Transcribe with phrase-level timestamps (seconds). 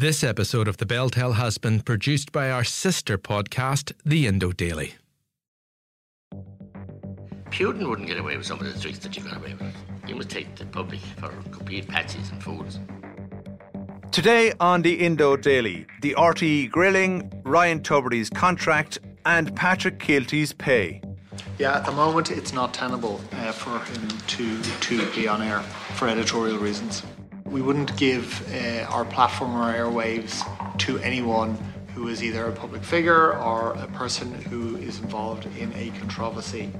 [0.00, 4.52] This episode of The Bell Tell has been produced by our sister podcast, The Indo
[4.52, 4.94] Daily.
[7.50, 9.74] Putin wouldn't get away with some of the tricks that you got away with.
[10.06, 12.78] You must take the public for complete patsies and fools.
[14.12, 21.02] Today on the Indo Daily, the RTE grilling, Ryan Tubridy's contract, and Patrick Kielty's pay.
[21.58, 25.58] Yeah, at the moment it's not tenable uh, for him to to be on air
[25.96, 27.02] for editorial reasons.
[27.50, 30.44] We wouldn't give uh, our platform or airwaves
[30.78, 31.56] to anyone
[31.94, 36.70] who is either a public figure or a person who is involved in a controversy.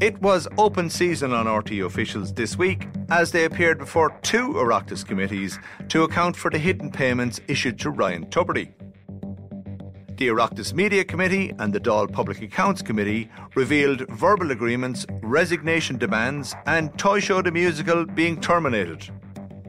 [0.00, 5.04] It was open season on RTE officials this week as they appeared before two Oireachtas
[5.04, 8.72] committees to account for the hidden payments issued to Ryan Tubridy.
[10.16, 16.54] The Oireachtas Media Committee and the Dáil Public Accounts Committee revealed verbal agreements, resignation demands,
[16.66, 19.10] and Toy Show the Musical being terminated.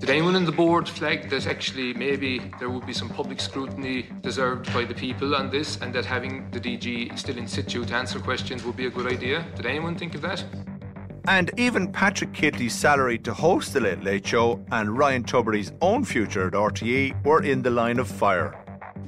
[0.03, 4.09] Did anyone on the board flag that actually maybe there would be some public scrutiny
[4.21, 7.93] deserved by the people on this and that having the DG still in situ to
[7.95, 9.47] answer questions would be a good idea?
[9.55, 10.43] Did anyone think of that?
[11.29, 16.03] And even Patrick Kielty's salary to host the Late Late Show and Ryan Tubridy's own
[16.03, 18.61] future at RTE were in the line of fire.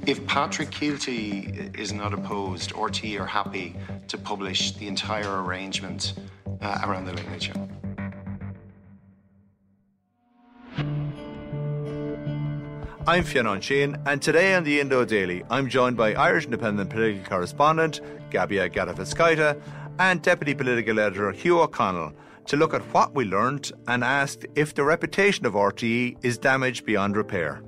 [0.06, 3.76] If Patrick Kielty is not opposed, RTE are happy
[4.08, 6.14] to publish the entire arrangement
[6.62, 7.68] uh, around the Late Late Show.
[13.08, 17.24] I'm Fionn Sheahan, and today on the Indo Daily, I'm joined by Irish Independent political
[17.24, 18.00] correspondent
[18.30, 19.62] Gabija Gataveckaite
[20.00, 22.12] and Deputy Political Editor Hugh O'Connell
[22.46, 26.84] to look at what we learned and ask if the reputation of RTE is damaged
[26.84, 27.62] beyond repair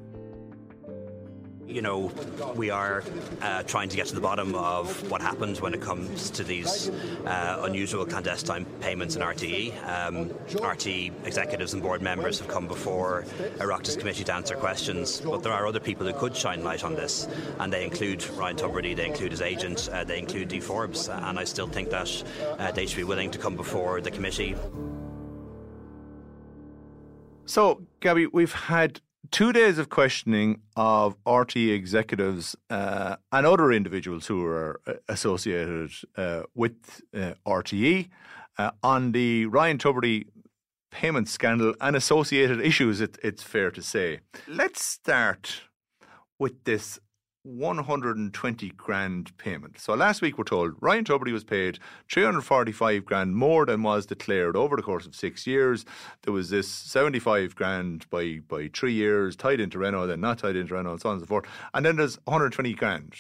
[1.69, 2.11] you know,
[2.57, 3.05] we are
[3.43, 6.89] uh, trying to get to the bottom of what happens when it comes to these
[7.27, 9.73] uh, unusual clandestine payments in RTE.
[9.87, 13.25] Um, RTE executives and board members have come before
[13.59, 16.95] Oireachtas committee to answer questions, but there are other people who could shine light on
[16.95, 21.09] this, and they include Ryan Tubridy, they include his agent, uh, they include Dee Forbes,
[21.09, 22.25] and I still think that
[22.59, 24.57] uh, they should be willing to come before the committee.
[27.45, 29.01] So, Gabby, we've had
[29.31, 35.91] two days of questioning of RTE executives uh, and other individuals who are uh, associated
[36.17, 38.09] uh, with uh, RTE
[38.59, 40.27] uh, on the Ryan Tubridy
[40.91, 44.21] payment scandal and associated issues, it, it's fair to say.
[44.47, 45.63] Let's start
[46.39, 46.99] with this
[47.49, 49.79] 120 grand payment.
[49.79, 51.79] So last week we're told Ryan Tubridy was paid
[52.11, 55.87] 345 grand more than was declared over the course of six years.
[56.23, 60.57] There was this 75 grand by, by three years tied into Renault, then not tied
[60.57, 61.47] into Renault, and so on and so forth.
[61.73, 63.15] And then there's 120 grand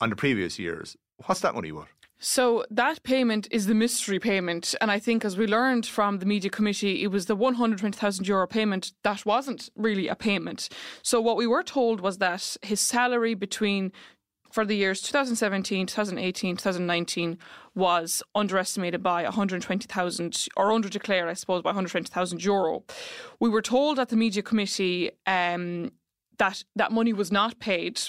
[0.00, 0.96] on the previous years.
[1.26, 1.88] What's that money worth?
[2.18, 4.74] So that payment is the mystery payment.
[4.80, 8.46] And I think, as we learned from the media committee, it was the 120,000 euro
[8.46, 10.68] payment that wasn't really a payment.
[11.02, 13.92] So what we were told was that his salary between
[14.50, 17.38] for the years 2017, 2018, 2019
[17.74, 22.84] was underestimated by 120,000 or underdeclared, I suppose, by 120,000 euro.
[23.38, 25.92] We were told at the media committee um,
[26.38, 28.00] that that money was not paid.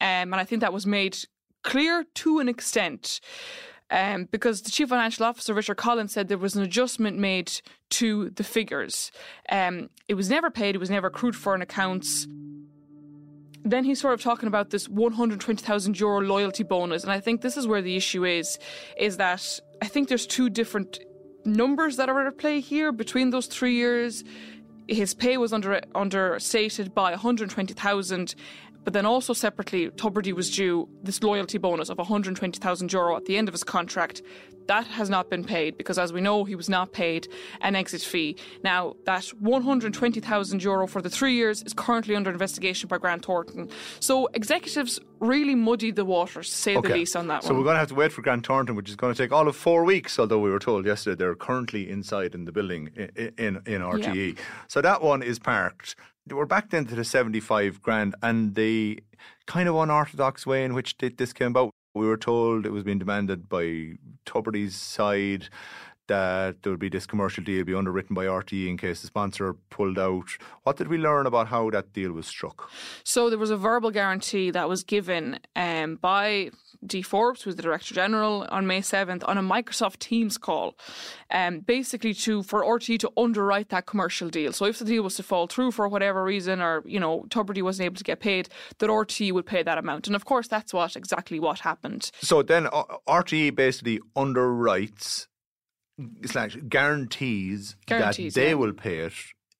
[0.00, 1.16] Um, and I think that was made
[1.62, 3.20] clear to an extent.
[3.90, 7.52] Um, because the chief financial officer Richard Collins said there was an adjustment made
[7.90, 9.12] to the figures.
[9.50, 12.26] Um, it was never paid; it was never accrued for in accounts.
[13.64, 17.58] Then he's sort of talking about this 120,000 euro loyalty bonus, and I think this
[17.58, 18.58] is where the issue is:
[18.96, 20.98] is that I think there's two different
[21.44, 24.24] numbers that are at play here between those three years.
[24.88, 28.34] His pay was under understated by 120,000,
[28.84, 33.36] but then also separately, Tubridy was due this loyalty bonus of 120,000 euro at the
[33.36, 34.22] end of his contract.
[34.72, 37.28] That has not been paid because, as we know, he was not paid
[37.60, 38.36] an exit fee.
[38.64, 43.68] Now, that 120,000 euro for the three years is currently under investigation by Grant Thornton.
[44.00, 47.54] So executives really muddied the waters, to say the least, on that so one.
[47.54, 49.30] So, we're going to have to wait for Grant Thornton, which is going to take
[49.30, 50.18] all of four weeks.
[50.18, 54.38] Although we were told yesterday they're currently inside in the building in in, in RTE.
[54.68, 55.96] So that one is parked.
[56.30, 59.02] We're back then to the seventy-five grand and the
[59.46, 61.72] kind of unorthodox way in which this came about.
[61.94, 63.92] We were told it was being demanded by
[64.24, 65.48] Tubridy's side
[66.08, 69.54] that there would be this commercial deal be underwritten by RTE in case the sponsor
[69.70, 70.28] pulled out.
[70.64, 72.70] What did we learn about how that deal was struck?
[73.04, 76.50] So there was a verbal guarantee that was given um, by
[76.84, 80.76] Dee Forbes, who was the Director General, on May 7th on a Microsoft Teams call,
[81.30, 84.52] um, basically to for RTE to underwrite that commercial deal.
[84.52, 87.62] So if the deal was to fall through for whatever reason, or you know Tubridy
[87.62, 90.06] wasn't able to get paid, that RTE would pay that amount.
[90.08, 92.10] And of course, that's what exactly what happened.
[92.20, 95.28] So then uh, RTE basically underwrites
[96.26, 98.54] slash guarantees, Guarantees, that they yeah.
[98.54, 99.12] will pay it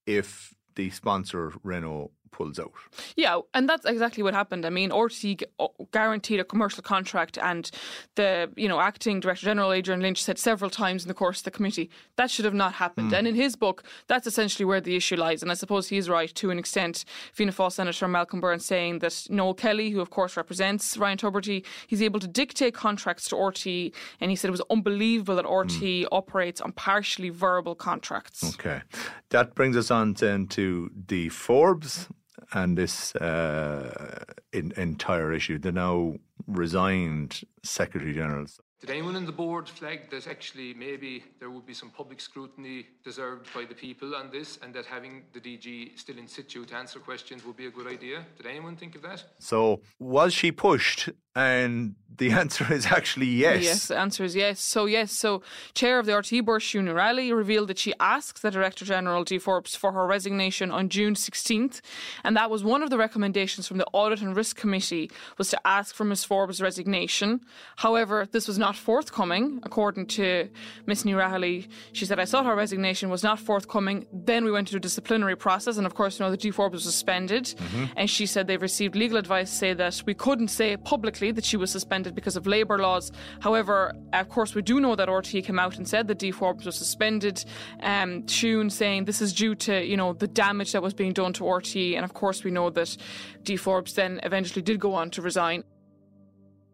[0.06, 2.72] if the sponsor Renault pulls out.
[3.16, 4.66] Yeah, and that's exactly what happened.
[4.66, 7.70] I mean, uh, guaranteed a commercial contract, and
[8.16, 11.44] the you know acting director general Adrian Lynch said several times in the course of
[11.44, 13.10] the committee that should have not happened.
[13.10, 13.14] Hmm.
[13.14, 15.42] And in his book, that's essentially where the issue lies.
[15.42, 17.04] And I suppose he is right to an extent.
[17.32, 21.64] Fianna Fáil Senator Malcolm Byrne saying that Noel Kelly, who of course represents Ryan Tubridy,
[21.86, 26.06] he's able to dictate contracts to RTE, and he said it was unbelievable that RTE
[26.10, 28.42] operates on partially verbal contracts.
[28.54, 28.82] Okay.
[29.30, 32.08] That brings us on then to the Forbes
[32.52, 35.58] and this uh, in, entire issue.
[35.58, 36.14] The now
[36.46, 38.46] resigned Secretary General.
[38.82, 42.88] Did anyone on the board flag that actually maybe there would be some public scrutiny
[43.04, 46.74] deserved by the people on this and that having the DG still in situ to
[46.74, 48.26] answer questions would be a good idea?
[48.36, 49.22] Did anyone think of that?
[49.38, 51.10] So was she pushed?
[51.34, 53.62] And the answer is actually yes.
[53.62, 54.60] Yes, the answer is yes.
[54.60, 55.42] So, yes, so
[55.74, 59.24] Chair of the RT board, Siún Ní Raghallaigh, revealed that she asked the Director General,
[59.24, 61.80] Dee Forbes, for her resignation on June 16th.
[62.22, 65.66] And that was one of the recommendations from the Audit and Risk Committee, was to
[65.66, 66.24] ask for Ms.
[66.24, 67.40] Forbes' resignation.
[67.76, 70.48] However, this was not forthcoming, according to
[70.86, 71.04] Ms.
[71.04, 71.68] Ní Raghallaigh.
[71.92, 74.06] She said, I thought her resignation was not forthcoming.
[74.12, 75.76] Then we went to a disciplinary process.
[75.76, 77.54] And of course, you know, the Dee Forbes was suspended.
[77.96, 81.44] And she said they've received legal advice to say that we couldn't say publicly that
[81.44, 83.12] she was suspended because of labour laws.
[83.40, 86.66] However, of course, we do know that RT came out and said that Dee Forbes
[86.66, 87.44] was suspended.
[87.80, 91.32] Um, Tune saying this is due to you know the damage that was being done
[91.34, 92.96] to RT, and of course we know that
[93.42, 95.64] Dee Forbes then eventually did go on to resign.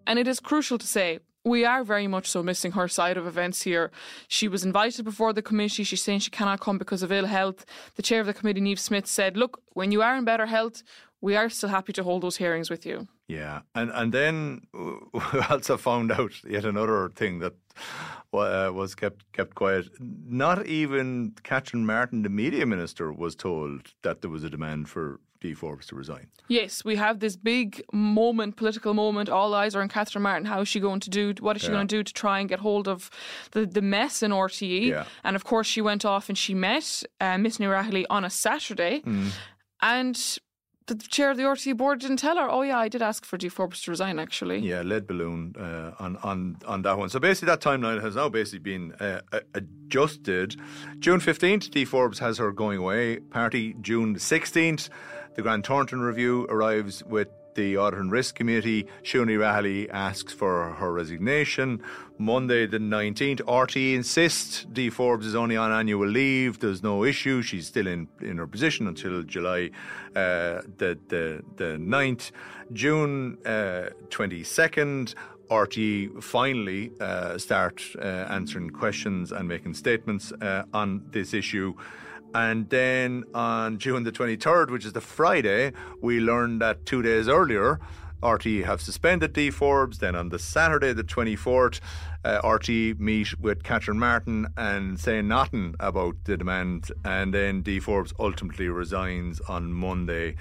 [0.07, 1.19] And it is crucial to say
[1.49, 3.91] we are very much so missing her side of events here.
[4.29, 5.85] She was invited before the committee.
[5.85, 7.65] She's saying she cannot come because of ill health.
[7.97, 10.83] The chair of the committee, Niamh Smyth, said, Look, when you are in better health,
[11.21, 13.09] we are still happy to hold those hearings with you.
[13.27, 17.55] Yeah, and and then we also found out yet another thing that
[18.33, 19.89] uh, was kept kept quiet.
[20.01, 25.21] Not even Catherine Martin, the media minister, was told that there was a demand for
[25.41, 26.27] Dee Forbes to resign.
[26.49, 29.29] Yes, we have this big moment, political moment.
[29.29, 30.47] All eyes are on Catherine Martin.
[30.47, 31.35] How is she going to do?
[31.41, 31.75] What is she Yeah.
[31.75, 33.11] going to do to try and get hold of
[33.53, 34.87] the, the mess in RTE?
[34.89, 35.05] Yeah.
[35.23, 38.31] And of course, she went off and she met uh, Miss Ní Raghallaigh on a
[38.31, 39.03] Saturday.
[39.07, 39.31] Mm.
[39.81, 40.39] And
[40.87, 43.37] the chair of the RTE board didn't tell her, oh, yeah, I did ask for
[43.37, 44.61] Dee Forbes to resign, actually.
[44.61, 47.11] Yeah, lead balloon uh, on on on that one.
[47.11, 50.57] So basically, that timeline has now basically been uh, uh, adjusted.
[50.99, 53.75] June fifteenth, Dee Forbes has her going away party.
[53.83, 54.89] June sixteenth,
[55.39, 57.29] the Grant Thornton review arrives with.
[57.55, 61.83] The Audit and Risk Committee, Siún Ní Raghallaigh asks for her resignation.
[62.17, 66.61] Monday, the 19th, RT insists Dee Forbes is only on annual leave.
[66.61, 67.43] There's no issue.
[67.43, 69.71] She's still in, in her position until July
[70.15, 72.31] uh, the, the, the 9th.
[72.73, 75.17] June uh, 22nd,
[75.51, 81.75] RT finally uh, start uh, answering questions and making statements uh, on this issue.
[82.35, 87.29] And then on June the 23rd, which is the Friday, we learned that two days
[87.29, 87.81] earlier,
[88.23, 89.99] RT have suspended Dee Forbes.
[89.99, 91.81] Then on the Saturday, the 24th,
[92.25, 96.91] uh, RT meet with Catherine Martin and say nothing about the demand.
[97.05, 100.35] And then Dee Forbes ultimately resigns on Monday,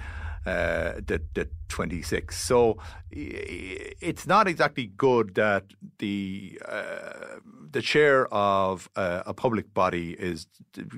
[0.46, 2.32] uh, the, the 26th.
[2.32, 2.78] So
[3.10, 5.64] it's not exactly good that
[5.98, 7.38] the uh,
[7.70, 10.46] the chair of uh, a public body is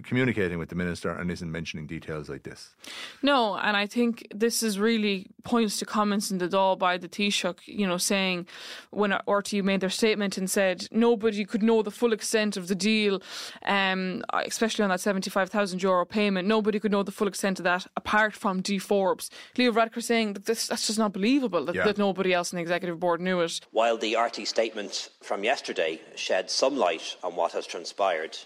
[0.04, 2.76] communicating with the minister and isn't mentioning details like this.
[3.22, 7.08] No, and I think this is really points to comments in the Dáil by the
[7.08, 8.46] Taoiseach, you know, saying
[8.90, 12.68] when RT made their statement and said said nobody could know the full extent of
[12.68, 13.22] the deal,
[13.66, 16.46] um, especially on that 75,000 euro payment.
[16.46, 19.29] Nobody could know the full extent of that apart from Dee Forbes.
[19.56, 21.84] Leo Varadkar saying that this, that's just not believable that, yeah.
[21.84, 23.60] that nobody else in the executive board knew it.
[23.70, 28.36] While the RT statement from yesterday shed some light on what has transpired,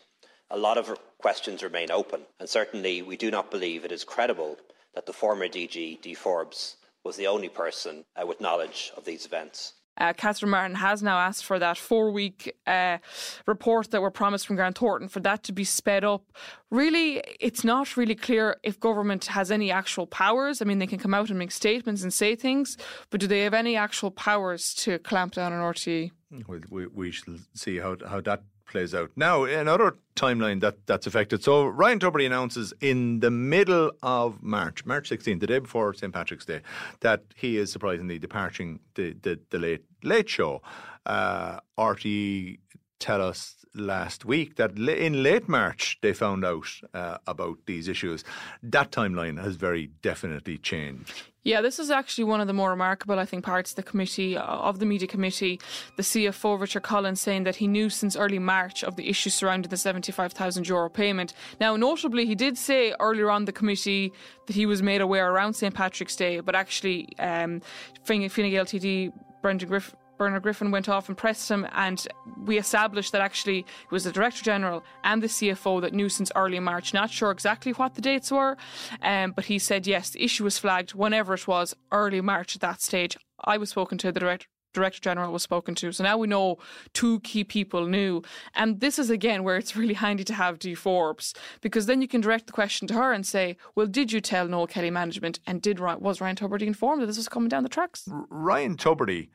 [0.51, 4.59] a lot of questions remain open, and certainly we do not believe it is credible
[4.95, 9.27] that the former DG, Dee Forbes, was the only person uh, with knowledge of these
[9.27, 9.75] events.
[9.97, 12.99] Uh, Catherine Martin has now asked for that four week uh,
[13.47, 16.25] report that were promised from Grant Thornton for that to be sped up.
[16.71, 20.61] Really, it's not really clear if government has any actual powers.
[20.61, 22.77] I mean, they can come out and make statements and say things,
[23.11, 26.11] but do they have any actual powers to clamp down on RTE?
[26.49, 28.43] We, we, we shall see how, how that
[28.75, 29.11] plays out.
[29.15, 31.45] Now, another timeline that, that's affected.
[31.45, 36.13] So, Ryan Tubridy announces in the middle of March, March 16th, the day before St.
[36.13, 36.61] Patrick's Day,
[37.01, 40.61] that he is surprisingly departing the, the, the late, late show.
[41.07, 42.59] Uh, RTE
[43.05, 48.25] tell us last week that in late March they found out uh, about these issues.
[48.63, 51.13] That timeline has very definitely changed.
[51.43, 54.39] Yeah, this is actually one of the more remarkable, I think, parts of the committee,
[54.39, 55.61] uh, of the media committee.
[55.97, 59.69] The CFO, Richard Collins, saying that he knew since early March of the issues surrounding
[59.69, 61.35] the 75,000 euro payment.
[61.61, 64.11] Now, notably, he did say earlier on the committee
[64.47, 65.75] that he was made aware around St.
[65.75, 67.61] Patrick's Day, but actually, um,
[68.05, 72.07] Fine Gael TD Brendan Griffin Brendan Griffin went off and pressed him, and
[72.45, 76.31] we established that actually it was the Director General and the CFO that knew since
[76.37, 76.95] early March.
[76.95, 78.57] Not sure exactly what the dates were,
[79.03, 82.63] um, but he said yes, the issue was flagged whenever it was early March at
[82.63, 83.17] that stage.
[83.45, 84.47] I was spoken to, the Director.
[84.75, 85.93] Director General was spoken to.
[85.93, 86.59] So now we know
[86.93, 88.23] two key people knew.
[88.55, 92.09] And this is again where it's really handy to have Dee Forbes because then you
[92.09, 95.39] can direct the question to her and say, well, did you tell Noel Kelly management
[95.47, 98.09] and did was Ryan Tubridy informed that this was coming down the tracks?
[98.29, 99.29] Ryan Tubridy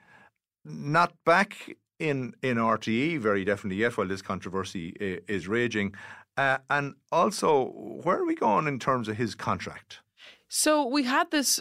[0.69, 5.93] not back in in RTE very definitely yet while this controversy is raging.
[6.37, 7.65] Uh, and also,
[8.03, 9.99] where are we going in terms of his contract?
[10.47, 11.59] So we had this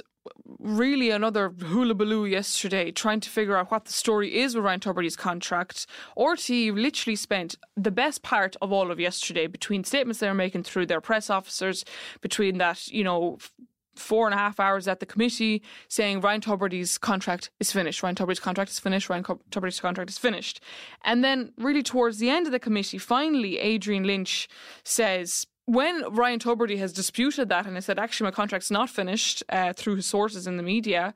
[0.58, 5.16] really another hullabaloo yesterday trying to figure out what the story is with Ryan Tubridy's
[5.16, 5.86] contract.
[6.16, 10.62] RTE literally spent the best part of all of yesterday between statements they were making
[10.62, 11.84] through their press officers,
[12.20, 13.38] between that, you know,
[13.98, 18.02] four and a half hours at the committee saying Ryan Tubridy's contract is finished.
[18.02, 19.08] Ryan Tubridy's contract is finished.
[19.08, 20.60] Ryan Tubridy's contract is finished.
[21.04, 24.48] And then, really, towards the end of the committee, finally, Adrian Lynch
[24.84, 29.42] says, when Ryan Tubridy has disputed that and has said, actually, my contract's not finished
[29.50, 31.12] uh, through his sources in the media,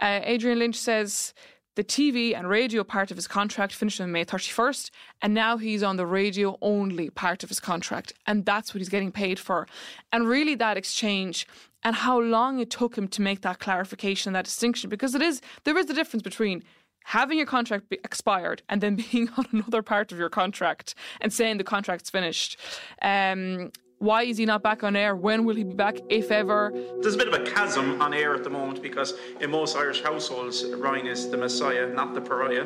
[0.00, 1.34] uh, Adrian Lynch says,
[1.74, 4.90] the TV and radio part of his contract finished on May 31st,
[5.22, 8.88] and now he's on the radio only part of his contract, and that's what he's
[8.88, 9.66] getting paid for.
[10.12, 11.46] And really, that exchange
[11.82, 15.40] and how long it took him to make that clarification, that distinction, because it is
[15.64, 16.62] there is a difference between
[17.04, 21.58] having your contract expired and then being on another part of your contract and saying
[21.58, 22.58] the contract's finished.
[23.00, 25.14] Um, why is he not back on air?
[25.14, 26.72] When will he be back, if ever?
[27.00, 30.02] There's a bit of a chasm on air at the moment because in most Irish
[30.02, 32.62] households, Ryan is the messiah, not the pariah.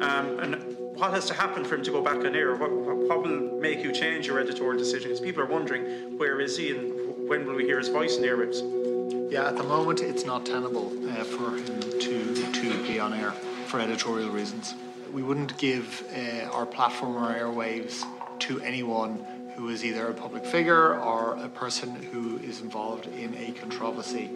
[0.00, 0.54] Um, and
[0.96, 2.54] what has to happen for him to go back on air?
[2.54, 5.18] What, what will make you change your editorial decisions?
[5.18, 8.28] People are wondering where is he and when will we hear his voice in the
[8.28, 9.32] airwaves?
[9.32, 13.32] Yeah, at the moment it's not tenable uh, for him to to be on air
[13.66, 14.76] for editorial reasons.
[15.12, 18.04] We wouldn't give uh, our platform or airwaves
[18.38, 19.26] to anyone
[19.56, 24.30] who is either a public figure or a person who is involved in a controversy.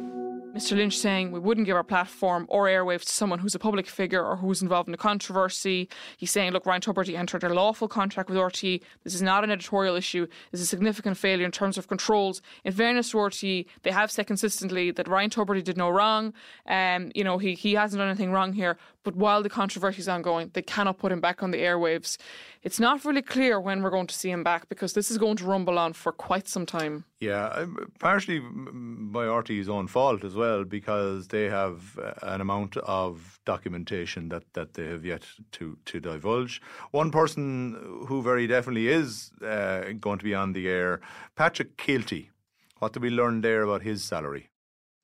[0.55, 0.77] Mr.
[0.77, 4.25] Lynch saying we wouldn't give our platform or airwaves to someone who's a public figure
[4.25, 5.89] or who's involved in a controversy.
[6.17, 8.83] He's saying, look, Ryan Tubridy entered a lawful contract with RTE.
[9.05, 10.27] This is not an editorial issue.
[10.50, 12.43] This is a significant failure in terms of controls.
[12.65, 16.35] In fairness to RTE, they have said consistently that Ryan Tubridy did no wrong.
[16.67, 18.77] Um, you know, he, he hasn't done anything wrong here.
[19.03, 22.19] But while the controversy is ongoing, they cannot put him back on the airwaves.
[22.62, 25.37] It's not really clear when we're going to see him back because this is going
[25.37, 27.05] to rumble on for quite some time.
[27.19, 27.64] Yeah,
[27.99, 34.29] partially by RTE's own fault as well because they have uh, an amount of documentation
[34.29, 36.61] that, that they have yet to, to divulge.
[36.90, 41.00] One person who very definitely is uh, going to be on the air,
[41.37, 42.29] Patrick Kielty.
[42.79, 44.50] What did we learn there about his salary?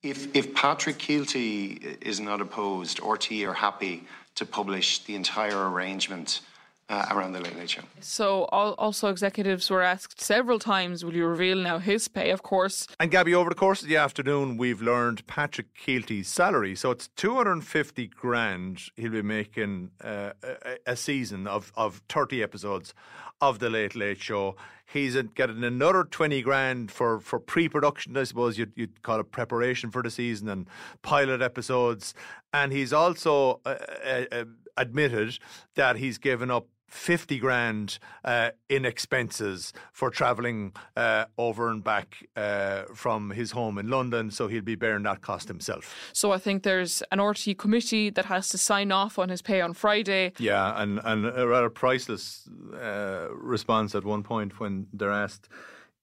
[0.02, 6.42] If, if Patrick Kielty is not opposed, RTE are happy to publish the entire arrangement
[6.88, 7.83] uh, around the Late Late Show.
[8.00, 12.87] So, also executives were asked several times, will you reveal now his pay, of course?
[13.00, 16.76] And Gabby, over the course of the afternoon, we've learned Patrick Kielty's salary.
[16.76, 22.95] So it's 250 grand he'll be making uh, a, a, season of, of 30 episodes
[23.40, 24.57] of the Late Late Show.
[24.87, 29.33] He's getting another 20 grand for, for pre production, I suppose you'd, you'd call it
[29.33, 30.69] preparation for the season and
[31.02, 32.14] pilot episodes.
[32.52, 33.75] And he's also uh,
[34.05, 34.45] uh, uh
[34.76, 35.38] admitted
[35.75, 42.26] that he's given up 50 grand uh, in expenses for travelling uh, over and back
[42.37, 45.95] uh, from his home in London, so he'll be bearing that cost himself.
[46.12, 49.61] So I think there's an RT committee that has to sign off on his pay
[49.61, 50.33] on Friday.
[50.38, 55.49] Yeah, and, and a rather priceless uh, response at one point when they're asked,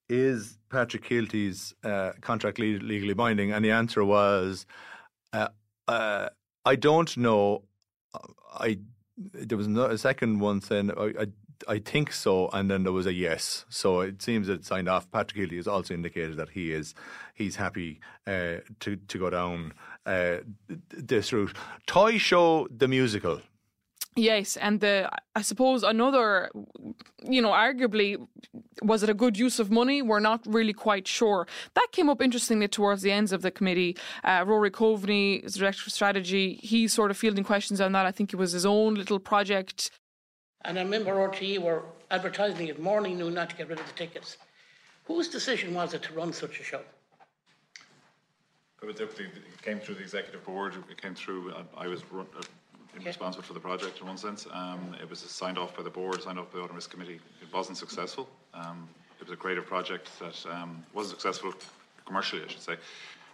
[0.10, 3.52] is Patrick Kielty's uh, contract legally binding?
[3.52, 4.66] And the answer was,
[5.32, 5.48] uh,
[6.66, 7.64] I don't know.
[8.54, 8.78] I
[9.18, 11.28] there was a second one saying I, I,
[11.68, 13.66] I think so, and then there was a yes.
[13.70, 15.10] So it seems that signed off.
[15.12, 16.96] Patrick Kielty has also indicated that he is
[17.34, 19.74] he's happy uh, to to go down
[20.06, 20.38] uh,
[20.90, 21.56] this route.
[21.86, 23.42] Toy Show the musical
[24.16, 26.52] Yes, and the I suppose another,
[27.24, 28.28] you know, arguably,
[28.84, 30.04] was it a good use of money?
[30.04, 31.48] We're not really quite sure.
[31.74, 33.98] That came up interestingly towards the ends of the committee.
[34.24, 36.60] Uh, Rory Coveney is director of strategy.
[36.62, 38.06] he sort of fielding questions on that.
[38.06, 39.90] I think it was his own little project.
[40.66, 43.94] And I remember RTE were advertising it morning, noon, not to get rid of the
[43.94, 44.38] tickets.
[45.06, 46.82] Whose decision was it to run such a show?
[48.84, 50.76] It came through the executive board.
[50.90, 51.54] It came through.
[51.76, 52.04] I was
[52.96, 53.06] okay.
[53.06, 54.48] responsible for the project in one sense.
[54.52, 57.20] Um, it was signed off by the board, signed off by the Audit Risk Committee.
[57.42, 58.30] It wasn't successful.
[58.54, 61.54] Um, it was a creative project that um, wasn't successful
[62.06, 62.78] commercially, I should say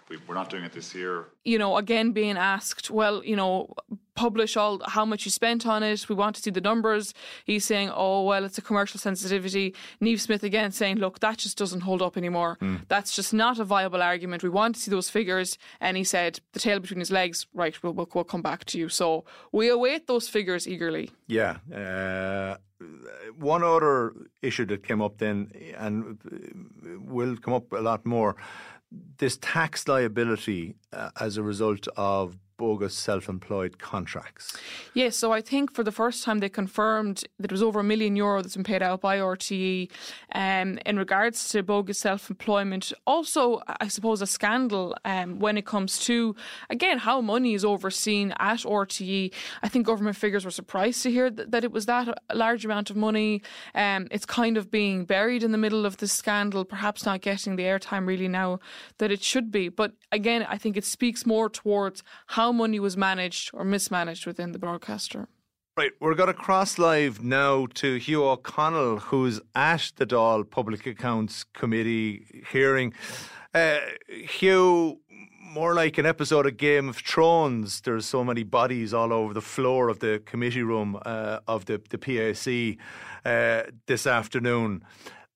[0.10, 1.28] we, are not doing it this year.
[1.44, 3.74] You know, again, being asked, well, you know,
[4.16, 6.10] publish all how much you spent on it.
[6.10, 7.14] We want to see the numbers.
[7.46, 9.74] He's saying, oh, well, it's a commercial sensitivity.
[10.02, 12.58] Niamh Smyth again saying, look, that just doesn't hold up anymore.
[12.62, 12.82] Mm.
[12.88, 14.44] That's just not a viable argument.
[14.44, 15.58] We want to see those figures.
[15.80, 18.78] And he said, the tail between his legs, right, we'll, we'll, we'll come back to
[18.78, 18.90] you.
[18.90, 21.12] So we await those figures eagerly.
[21.28, 21.58] Yeah.
[21.74, 22.58] Uh,
[23.38, 26.18] one other issue that came up then, and
[27.06, 28.36] will come up a lot more
[29.18, 34.56] this tax liability uh, as a result of bogus self-employed contracts.
[34.94, 37.84] Yes, so I think for the first time they confirmed that it was over a
[37.84, 39.90] million euro that's been paid out by RTE
[40.36, 42.92] um, in regards to bogus self-employment.
[43.08, 46.36] Also, I suppose a scandal um, when it comes to
[46.70, 49.34] again how money is overseen at RTE.
[49.64, 52.90] I think government figures were surprised to hear that, that it was that large amount
[52.90, 53.42] of money.
[53.74, 57.56] Um, it's kind of being buried in the middle of this scandal, perhaps not getting
[57.56, 58.60] the airtime really now
[58.98, 59.70] that it should be.
[59.70, 64.26] But again, I think it speaks more towards how how money was managed or mismanaged
[64.26, 65.28] within the broadcaster.
[65.78, 70.88] Right, we're going to cross live now to Hugh O'Connell, who's at the Dáil Public
[70.88, 72.92] Accounts Committee hearing.
[73.54, 73.78] Uh,
[74.10, 75.00] Hugh,
[75.40, 77.82] more like an episode of Game of Thrones.
[77.82, 81.80] There's so many bodies all over the floor of the committee room uh, of the,
[81.92, 82.80] the PAC
[83.26, 84.84] uh, this afternoon.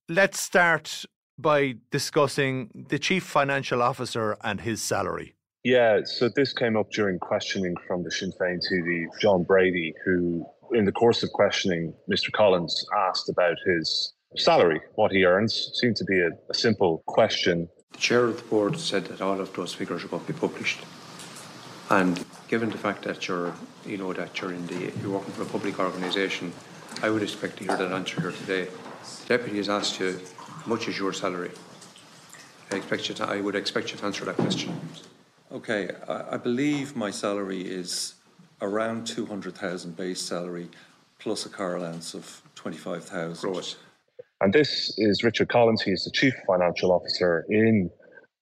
[0.10, 1.06] Let's start
[1.38, 5.36] by discussing the chief financial officer and his salary.
[5.63, 10.45] Yeah, so this came up during questioning from the Sinn Féin TD, John Brady, who,
[10.73, 12.30] in the course of questioning, Mr.
[12.34, 15.71] Collins asked about his salary, what he earns.
[15.76, 17.69] Seemed to be a, a simple question.
[17.93, 20.38] The chair of the board said that all of those figures are going to be
[20.38, 20.82] published.
[21.89, 23.54] And given the fact that you're,
[23.86, 26.52] you know, that you're in the, you're working for a public organisation,
[27.02, 28.67] I would expect to hear that answer here today.
[29.21, 30.19] The deputy has asked you,
[30.65, 31.52] much is your salary?
[32.69, 34.78] I expect you to, I would expect you to answer that question.
[35.53, 38.15] Okay, I, I believe my salary is
[38.61, 40.67] around 200,000 base salary
[41.19, 43.51] plus a car allowance of 25,000.
[43.51, 43.75] Right.
[44.41, 45.83] And this is Richard Collins.
[45.83, 47.91] He's the Chief Financial Officer in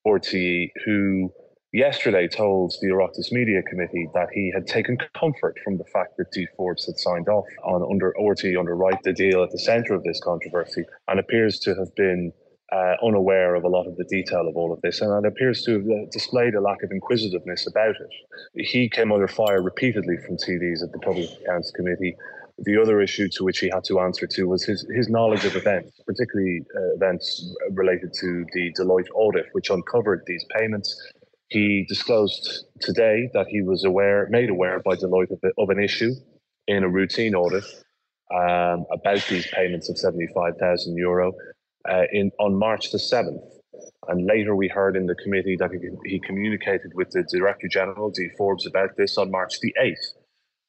[0.08, 1.30] RTE, who
[1.74, 6.32] yesterday told the Oireachtas Media Committee that he had taken comfort from the fact that
[6.32, 10.04] Dee Forbes had signed off on under RTE underwrite the deal at the centre of
[10.04, 12.32] this controversy and appears to have been
[12.72, 15.64] uh, unaware of a lot of the detail of all of this, and it appears
[15.64, 18.66] to have uh, displayed a lack of inquisitiveness about it.
[18.66, 22.16] He came under fire repeatedly from TDs at the Public Accounts Committee.
[22.60, 25.56] The other issue to which he had to answer to was his, his knowledge of
[25.56, 30.96] events, particularly uh, events related to the Deloitte audit, which uncovered these payments.
[31.50, 36.12] He disclosed today that he was aware, made aware by Deloitte of, of an issue
[36.68, 37.66] in a routine audit
[38.34, 41.34] um, about these payments of 75,000 euro
[41.90, 43.42] uh, in on March the 7th.
[44.08, 48.10] And later we heard in the committee that he, he communicated with the Director General,
[48.10, 49.96] Dee Forbes, about this on March the 8th.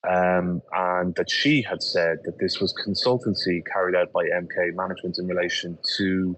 [0.04, 5.18] Um, and that she had said that this was consultancy carried out by NK Management
[5.18, 6.36] in relation to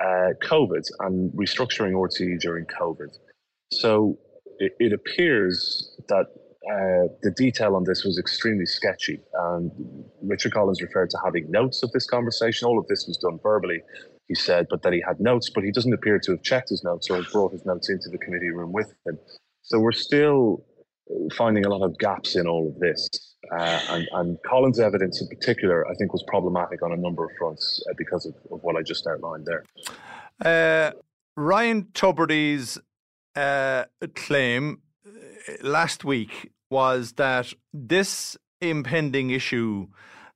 [0.00, 3.14] uh, COVID and restructuring RTE during COVID.
[3.72, 4.18] So
[4.58, 6.26] it, it appears that
[6.70, 9.20] uh, the detail on this was extremely sketchy.
[9.32, 9.70] And
[10.22, 12.68] Richard Collins referred to having notes of this conversation.
[12.68, 13.80] All of this was done verbally,
[14.26, 16.84] he said, but that he had notes, but he doesn't appear to have checked his
[16.84, 19.18] notes or brought his notes into the committee room with him.
[19.62, 20.66] So we're still
[21.34, 23.08] finding a lot of gaps in all of this.
[23.50, 27.30] Uh, and, and, Collins' evidence in particular, I think, was problematic on a number of
[27.38, 29.64] fronts uh, because of, of, what I just outlined there.
[30.44, 30.92] Uh,
[31.34, 32.78] Ryan Tubridy's
[33.36, 34.82] uh, claim
[35.62, 39.88] last week was that this impending issue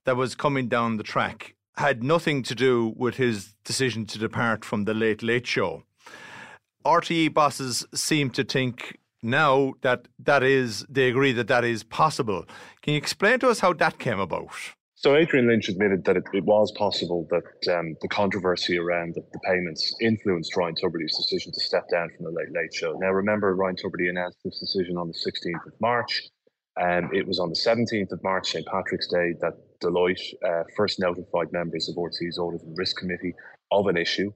[0.05, 4.63] that was coming down the track had nothing to do with his decision to depart
[4.63, 5.83] from the Late Late Show.
[6.85, 12.45] RTE bosses seem to think now that that is they agree that that is possible.
[12.81, 14.51] Can you explain to us how that came about?
[15.03, 19.21] So Adrian Lynch admitted that it, it was possible that um, the controversy around the,
[19.33, 22.93] the, payments influenced Ryan Tubridy's decision to step down from the Late Late Show.
[22.93, 26.23] Now, remember, Ryan Tubridy announced this decision on the 16th of March.
[26.77, 28.65] and um, it was on the 17th of March, St.
[28.65, 33.33] Patrick's Day, that Deloitte uh, first notified members of RTE's Audit and Risk Committee
[33.71, 34.31] of an issue.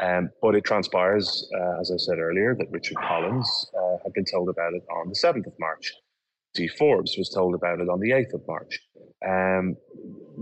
[0.00, 4.24] Um, but it transpires, uh, as I said earlier, that Richard Collins uh, had been
[4.24, 5.92] told about it on the 7th of March.
[6.54, 8.80] Dee Forbes was told about it on the 8th of March.
[9.26, 9.76] Um,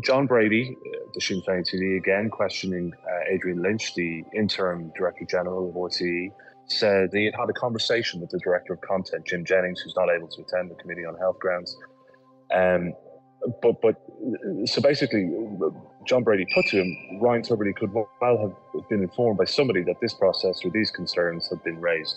[0.03, 5.25] John Brady, uh, the Sinn Féin TD, again questioning uh, Adrian Lynch, the interim Director
[5.25, 6.31] General of RTE,
[6.67, 10.09] said he had had a conversation with the Director of Content, Jim Jennings, who's not
[10.11, 11.77] able to attend the Committee on Health grounds.
[12.53, 12.95] Um,
[13.63, 13.97] but but
[14.65, 15.31] so basically,
[16.07, 18.39] John Brady put to him, Ryan Tubridy could well
[18.75, 22.17] have been informed by somebody that this process or these concerns had been raised.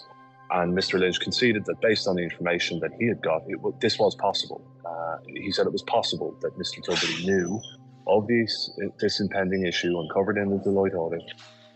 [0.51, 0.99] And Mr.
[0.99, 4.61] Lynch conceded that based on the information that he had got, it, this was possible.
[4.85, 6.81] Uh, he said it was possible that Mr.
[6.83, 7.59] Tubridy knew
[8.07, 11.23] of this, this impending issue uncovered in the Deloitte audit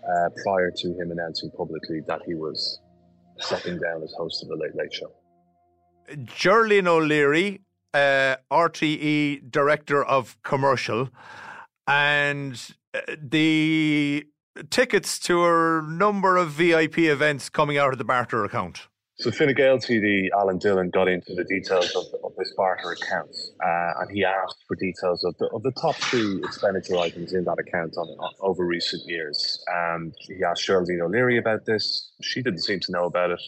[0.07, 2.79] uh, prior to him announcing publicly that he was
[3.39, 5.11] stepping down as host of the Late Late Show.
[6.25, 7.61] Geraldine O'Leary,
[7.93, 11.09] uh, RTE Director of Commercial,
[11.87, 12.59] and
[12.93, 14.25] uh, the
[14.69, 18.87] tickets to a number of VIP events coming out of the barter account.
[19.19, 23.29] So Fine Gael TD Alan Dillon got into the details of, of this barter account,
[23.63, 27.43] uh, and he asked for details of the, of the top two expenditure items in
[27.43, 29.63] that account on, on over recent years.
[29.67, 32.13] And he asked Geraldine O'Leary about this.
[32.23, 33.41] She didn't seem to know about it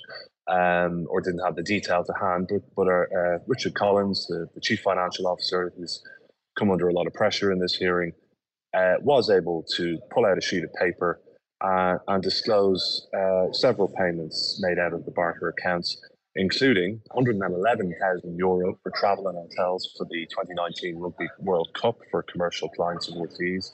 [0.47, 2.49] um, or didn't have the detail to hand.
[2.49, 6.03] But, but uh, Richard Collins, the, the, chief financial officer, who's
[6.57, 8.13] come under a lot of pressure in this hearing,
[8.73, 11.21] uh, was able to pull out a sheet of paper
[11.61, 15.97] uh, and disclose uh, several payments made out of the barter accounts,
[16.35, 22.69] including 111,000 euro for travel and hotels for the 2019 Rugby World Cup for commercial
[22.69, 23.71] clients of RTEs.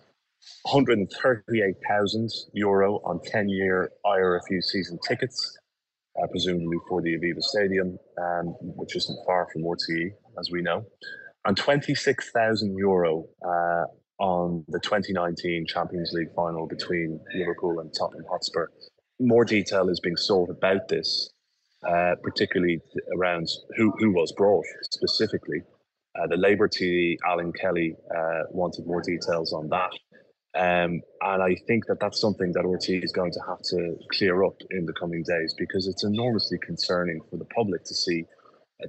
[0.64, 5.58] 138,000 euro on 10 year IRFU season tickets
[6.22, 10.86] uh, presumably for the Aviva Stadium, um, which isn't far from RTE, as we know,
[11.46, 13.86] and 26,000 euro uh,
[14.20, 18.68] on the 2019 Champions League final between Liverpool and Tottenham Hotspur.
[19.20, 21.30] More detail is being sought about this,
[21.88, 22.80] uh, particularly
[23.18, 25.62] around who, who was brought specifically.
[26.20, 29.92] Uh, the Labour TD, Alan Kelly, uh, wanted more details on that.
[30.56, 34.44] Um, and I think that that's something that RTE is going to have to clear
[34.44, 38.26] up in the coming days because it's enormously concerning for the public to see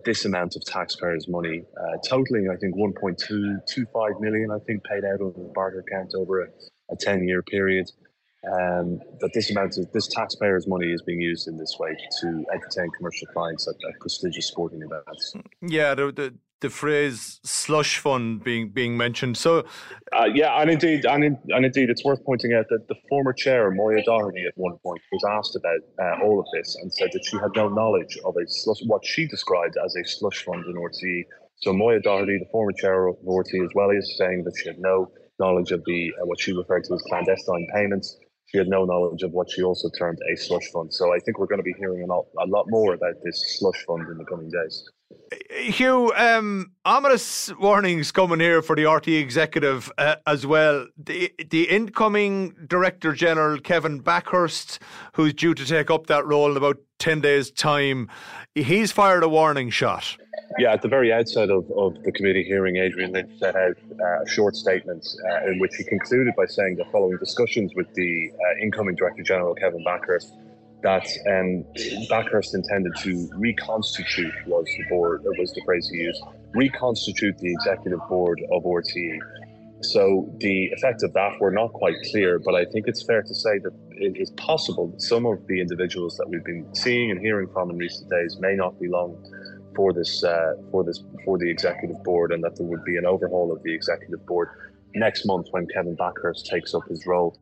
[0.05, 5.21] this amount of taxpayers' money, uh, totaling, I think, 1.225 million, I think, paid out
[5.21, 6.49] on the barter account over a,
[6.91, 7.91] a 10 year period.
[8.43, 12.45] Um, that this amount of this taxpayers' money is being used in this way to
[12.51, 15.35] entertain commercial clients at, at prestigious sporting events.
[15.61, 19.37] Yeah, the, the, the phrase slush fund being being mentioned.
[19.37, 19.65] So,
[20.13, 23.33] uh, yeah, and indeed, and, in, and indeed, it's worth pointing out that the former
[23.33, 27.09] chair, Moya Doherty, at one point was asked about uh, all of this and said
[27.13, 30.65] that she had no knowledge of a slush, what she described as a slush fund
[30.67, 31.25] in RTE.
[31.63, 34.79] So, Moya Doherty, the former chair of RTE, as well, is saying that she had
[34.79, 38.17] no knowledge of the uh, what she referred to as clandestine payments.
[38.51, 40.93] She had no knowledge of what she also termed a slush fund.
[40.93, 43.59] So, I think we're going to be hearing a lot, a lot more about this
[43.59, 44.85] slush fund in the coming days.
[45.51, 50.87] Hugh, um, ominous warnings coming here for the RT executive uh, as well.
[50.97, 54.79] The the incoming Director General Kevin Bakhurst,
[55.15, 58.09] who's due to take up that role in about ten days' time,
[58.55, 60.17] he's fired a warning shot.
[60.61, 64.23] Yeah, at the very outset of, of the committee hearing, Adrian Lynch set out uh,
[64.23, 68.31] a short statement uh, in which he concluded by saying that following discussions with the
[68.31, 70.37] uh, incoming Director General Kevin Bakhurst,
[70.83, 71.65] that um,
[72.11, 76.23] Bakhurst intended to reconstitute was the board was the phrase he used
[76.55, 79.19] reconstitute the executive board of RTE.
[79.83, 83.35] So the effect of that were not quite clear, but I think it's fair to
[83.35, 87.21] say that it is possible that some of the individuals that we've been seeing and
[87.21, 89.17] hearing from in recent days may not be long
[89.75, 93.07] for this uh, for this for the executive board, and that there would be an
[93.07, 94.49] overhaul of the executive board
[94.95, 97.37] next month when Kevin Bakhurst takes up his role.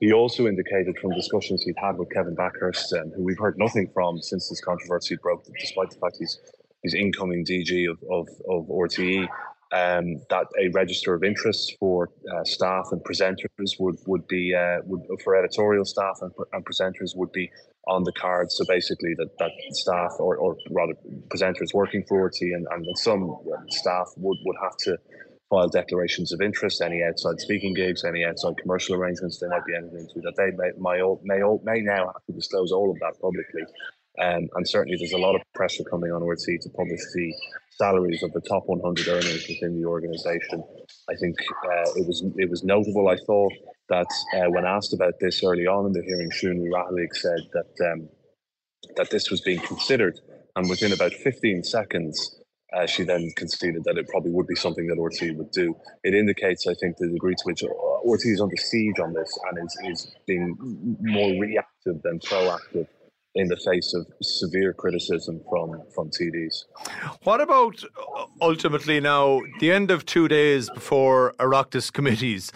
[0.00, 3.88] He also indicated from discussions he'd had with Kevin Bakhurst, um, who we've heard nothing
[3.94, 6.38] from since this controversy broke, despite the fact he's
[6.82, 9.28] he's incoming DG of of, of RTE.
[9.72, 14.78] Um, that a register of interest for uh, staff and presenters would would be uh,
[14.84, 17.50] would for editorial staff and, and presenters would be
[17.88, 18.50] on the card.
[18.50, 20.94] So basically, that, that staff or, or rather
[21.28, 23.36] presenters working for RTE and, and some
[23.68, 24.98] staff would, would have to
[25.50, 29.74] file declarations of interest, any outside speaking gigs, any outside commercial arrangements they might be
[29.74, 33.20] entering into, that they may, may, may, may now have to disclose all of that
[33.20, 33.62] publicly.
[34.20, 37.34] Um, and certainly there's a lot of pressure coming on RTE to publish the
[37.70, 40.62] salaries of the top 100 earners within the organisation.
[41.10, 43.08] I think uh, it was it was notable.
[43.08, 43.52] I thought
[43.88, 47.92] that uh, when asked about this early on in the hearing, Ní Raghallaigh said that
[47.92, 48.08] um,
[48.96, 50.20] that this was being considered,
[50.56, 52.40] and within about 15 seconds,
[52.74, 55.74] uh, she then conceded that it probably would be something that RTE would do.
[56.02, 59.58] It indicates, I think, the degree to which RTE is under siege on this and
[59.64, 60.56] is, is being
[61.00, 62.86] more reactive than proactive
[63.34, 66.64] in the face of severe criticism from from TDs.
[67.24, 72.52] What about uh, ultimately now the end of two days before Oireachtas committees?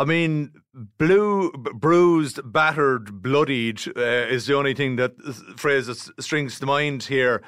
[0.00, 0.52] I mean,
[0.96, 5.12] blue, bruised, battered, bloodied uh, is the only thing that
[5.58, 7.42] phrase strings to mind here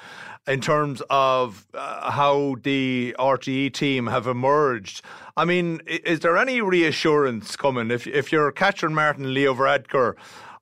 [0.46, 5.02] in terms of uh, how the RTE team have emerged.
[5.34, 10.16] I mean, is there any reassurance coming if if you're Catherine Martin, Leo Varadkar,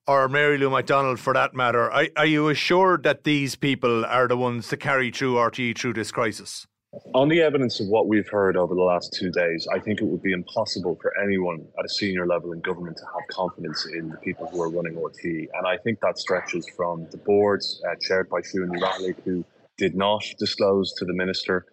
[0.07, 1.91] or Mary Lou McDonald for that matter?
[1.91, 5.95] Are, are you assured that these people are the ones to carry through RTE through
[5.95, 6.69] this crisis?
[7.15, 10.07] On the evidence of what we've heard over the last two days, I think it
[10.07, 14.09] would be impossible for anyone at a senior level in government to have confidence in
[14.09, 15.49] the people who are running RTE.
[15.55, 19.45] And I think that stretches from the boards uh, chaired by Ní Raghallaigh, who
[19.79, 21.67] did not disclose to the minister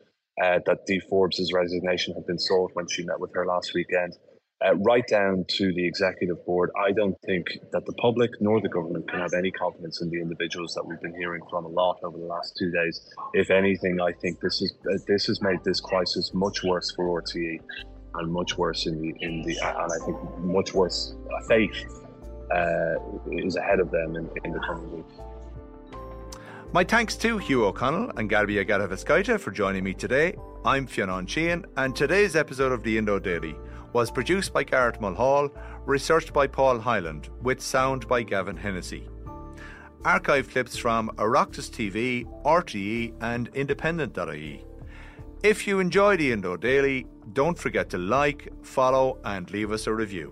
[0.43, 4.15] uh, that Dee Forbes' resignation had been sought when she met with her last weekend,
[4.65, 6.71] uh, right down to the executive board.
[6.77, 10.19] I don't think that the public nor the government can have any confidence in the
[10.19, 13.01] individuals that we've been hearing from a lot over the last two days.
[13.33, 17.21] If anything, I think this is uh, this has made this crisis much worse for
[17.21, 17.59] RTE
[18.15, 21.15] and much worse in the in the and I think much worse.
[21.31, 21.85] Uh, faith
[22.51, 22.95] uh,
[23.31, 25.13] is ahead of them in, in the coming weeks.
[26.73, 30.35] My thanks to Hugh O'Connell and Gabija Gataveckaite for joining me today.
[30.65, 33.55] I'm Fionn Sheahan, and today's episode of the Indo Daily
[33.97, 35.49] was produced by Garrett Mulhall,
[35.87, 39.07] researched by Paul Hyland, with sound by Gavin Hennessy.
[40.05, 44.63] Archive clips from Oireachtas TV, RTE, and Independent.ie.
[45.41, 49.93] If you enjoy the Indo Daily, don't forget to like, follow, and leave us a
[49.95, 50.31] review.